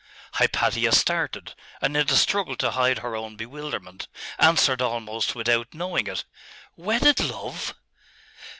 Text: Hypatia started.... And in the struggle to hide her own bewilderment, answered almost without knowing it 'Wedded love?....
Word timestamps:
Hypatia 0.33 0.91
started.... 0.93 1.53
And 1.79 1.95
in 1.95 2.07
the 2.07 2.15
struggle 2.17 2.55
to 2.55 2.71
hide 2.71 2.97
her 3.05 3.15
own 3.15 3.35
bewilderment, 3.35 4.07
answered 4.39 4.81
almost 4.81 5.35
without 5.35 5.75
knowing 5.75 6.07
it 6.07 6.25
'Wedded 6.75 7.19
love?.... 7.19 7.75